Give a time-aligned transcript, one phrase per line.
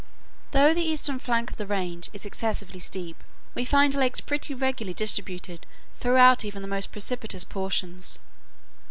[0.49, 4.95] Though the eastern flank of the range is excessively steep, we find lakes pretty regularly
[4.95, 5.67] distributed
[5.99, 8.17] throughout even the most precipitous portions.